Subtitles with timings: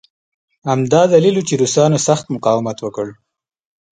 [0.71, 3.07] همدا دلیل و چې روسانو سخت مقاومت وکړ